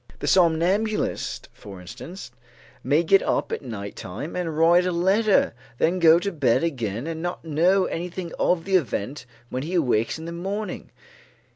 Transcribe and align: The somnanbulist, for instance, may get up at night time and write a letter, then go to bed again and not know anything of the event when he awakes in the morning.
The 0.17 0.25
somnanbulist, 0.25 1.47
for 1.53 1.79
instance, 1.79 2.31
may 2.83 3.03
get 3.03 3.21
up 3.21 3.51
at 3.51 3.61
night 3.61 3.95
time 3.95 4.35
and 4.35 4.57
write 4.57 4.83
a 4.87 4.91
letter, 4.91 5.53
then 5.77 5.99
go 5.99 6.17
to 6.17 6.31
bed 6.31 6.63
again 6.63 7.05
and 7.05 7.21
not 7.21 7.45
know 7.45 7.85
anything 7.85 8.31
of 8.39 8.65
the 8.65 8.77
event 8.77 9.27
when 9.51 9.61
he 9.61 9.75
awakes 9.75 10.17
in 10.17 10.25
the 10.25 10.31
morning. 10.31 10.89